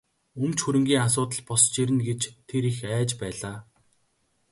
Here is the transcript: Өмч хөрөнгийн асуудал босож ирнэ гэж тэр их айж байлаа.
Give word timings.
Өмч 0.43 0.57
хөрөнгийн 0.63 1.03
асуудал 1.07 1.41
босож 1.49 1.75
ирнэ 1.81 2.03
гэж 2.09 2.21
тэр 2.49 2.63
их 2.71 2.77
айж 2.95 3.09
байлаа. 3.21 3.57